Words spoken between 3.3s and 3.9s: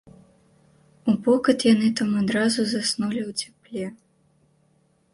цяпле.